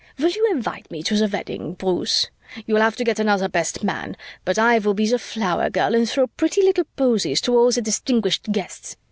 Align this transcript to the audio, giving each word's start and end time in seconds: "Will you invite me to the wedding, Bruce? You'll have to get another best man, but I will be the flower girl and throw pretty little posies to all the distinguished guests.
"Will 0.17 0.29
you 0.31 0.47
invite 0.49 0.89
me 0.89 1.03
to 1.03 1.15
the 1.15 1.27
wedding, 1.27 1.75
Bruce? 1.75 2.31
You'll 2.65 2.81
have 2.81 2.95
to 2.95 3.03
get 3.03 3.19
another 3.19 3.47
best 3.47 3.83
man, 3.83 4.17
but 4.45 4.57
I 4.57 4.79
will 4.79 4.95
be 4.95 5.05
the 5.07 5.19
flower 5.19 5.69
girl 5.69 5.93
and 5.93 6.09
throw 6.09 6.25
pretty 6.25 6.63
little 6.63 6.85
posies 6.95 7.39
to 7.41 7.55
all 7.55 7.69
the 7.69 7.83
distinguished 7.83 8.51
guests. 8.51 8.95